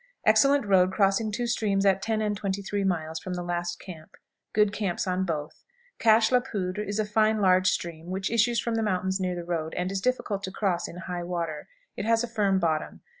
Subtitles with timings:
[0.25, 4.17] Excellent road crossing two streams at ten and twenty three miles from the last camp;
[4.51, 5.63] good camps on both.
[5.99, 9.43] Cashe la Poudre is a fine large stream which issues from the mountains near the
[9.45, 11.67] road, and is difficult to cross in high water.
[11.95, 13.01] It has a firm bottom.